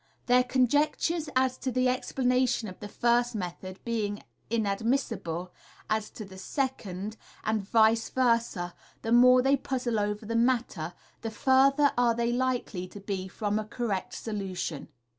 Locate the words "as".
1.35-1.57, 5.91-6.09